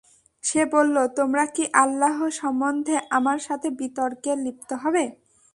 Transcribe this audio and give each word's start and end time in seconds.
সে 0.43 0.61
বলল, 0.73 0.95
তোমরা 1.17 1.43
কি 1.55 1.63
আল্লাহ 1.83 2.17
সম্বন্ধে 2.41 2.95
আমার 3.17 3.39
সাথে 3.47 3.67
বিতর্কে 3.79 4.31
লিপ্ত 4.43 4.69
হবে? 4.83 5.03